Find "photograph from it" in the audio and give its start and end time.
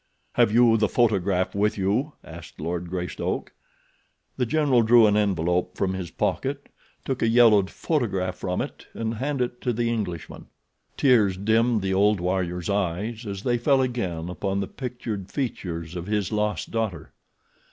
7.69-8.87